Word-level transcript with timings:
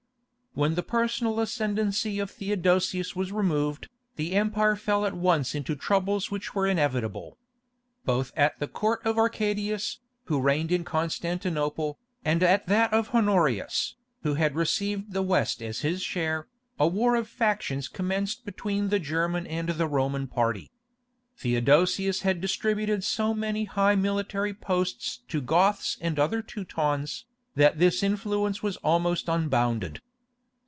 When 0.53 0.75
the 0.75 0.83
personal 0.83 1.39
ascendency 1.39 2.19
of 2.19 2.29
Theodosius 2.29 3.15
was 3.15 3.31
removed, 3.31 3.87
the 4.17 4.33
empire 4.33 4.75
fell 4.75 5.05
at 5.05 5.13
once 5.13 5.55
into 5.55 5.75
the 5.75 5.79
troubles 5.79 6.29
which 6.29 6.53
were 6.53 6.67
inevitable. 6.67 7.37
Both 8.03 8.33
at 8.35 8.59
the 8.59 8.67
court 8.67 8.99
of 9.05 9.17
Arcadius, 9.17 9.99
who 10.25 10.41
reigned 10.41 10.73
at 10.73 10.83
Constantinople, 10.83 11.99
and 12.25 12.43
at 12.43 12.67
that 12.67 12.91
of 12.91 13.15
Honorius, 13.15 13.95
who 14.23 14.33
had 14.33 14.53
received 14.55 15.13
the 15.13 15.21
West 15.21 15.61
as 15.63 15.79
his 15.79 16.01
share, 16.01 16.49
a 16.77 16.85
war 16.85 17.15
of 17.15 17.29
factions 17.29 17.87
commenced 17.87 18.43
between 18.43 18.89
the 18.89 18.99
German 18.99 19.47
and 19.47 19.69
the 19.69 19.87
Roman 19.87 20.27
party. 20.27 20.69
Theodosius 21.37 22.23
had 22.23 22.41
distributed 22.41 23.05
so 23.05 23.33
many 23.33 23.63
high 23.63 23.95
military 23.95 24.53
posts 24.53 25.21
to 25.29 25.39
Goths 25.39 25.97
and 26.01 26.19
other 26.19 26.41
Teutons, 26.41 27.23
that 27.55 27.79
this 27.79 28.03
influence 28.03 28.61
was 28.61 28.75
almost 28.83 29.29
unbounded. 29.29 30.01